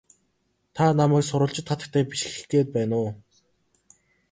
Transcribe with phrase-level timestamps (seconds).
[0.75, 3.11] Та намайг сурвалжит хатагтай биш гэх гээд байна уу?